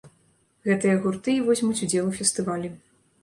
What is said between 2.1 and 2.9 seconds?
у фестывалі.